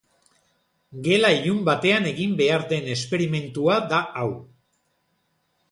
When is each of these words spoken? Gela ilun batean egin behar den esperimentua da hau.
Gela 1.07 1.29
ilun 1.41 1.59
batean 1.67 2.07
egin 2.13 2.33
behar 2.41 2.67
den 2.73 2.91
esperimentua 2.97 3.79
da 3.95 4.01
hau. 4.23 4.29